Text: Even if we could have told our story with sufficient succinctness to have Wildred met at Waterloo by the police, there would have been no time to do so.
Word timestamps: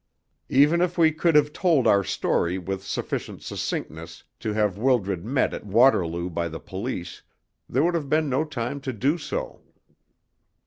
Even 0.49 0.81
if 0.81 0.97
we 0.97 1.11
could 1.11 1.35
have 1.35 1.53
told 1.53 1.85
our 1.85 2.03
story 2.03 2.57
with 2.57 2.83
sufficient 2.83 3.43
succinctness 3.43 4.23
to 4.39 4.51
have 4.51 4.75
Wildred 4.79 5.23
met 5.23 5.53
at 5.53 5.63
Waterloo 5.63 6.27
by 6.27 6.47
the 6.47 6.59
police, 6.59 7.21
there 7.69 7.83
would 7.83 7.93
have 7.93 8.09
been 8.09 8.27
no 8.27 8.43
time 8.43 8.81
to 8.81 8.93
do 8.93 9.19
so. 9.19 9.61